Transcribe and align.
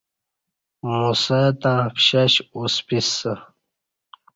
موسہ 0.89 1.41
تں 1.61 1.79
پشش 1.93 2.33
اُسپِسہ 2.55 3.33